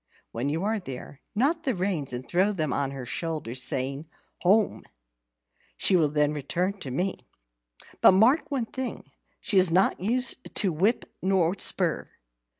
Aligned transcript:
When 0.31 0.49
you 0.49 0.63
are 0.63 0.79
there, 0.79 1.21
knot 1.35 1.61
the 1.61 1.75
reins 1.75 2.11
and 2.11 2.27
throw 2.27 2.53
them 2.53 2.73
on 2.73 2.89
her 2.89 3.05
shoulder, 3.05 3.53
saying, 3.53 4.09
'Home!' 4.41 4.81
She 5.77 5.95
will 5.95 6.09
then 6.09 6.33
return 6.33 6.79
to 6.79 6.89
me. 6.89 7.19
But 8.01 8.13
mark 8.13 8.49
one 8.49 8.65
thing, 8.65 9.11
she 9.41 9.59
is 9.59 9.69
not 9.69 9.99
used 9.99 10.55
to 10.55 10.73
whip 10.73 11.05
or 11.23 11.53
spur. 11.59 12.09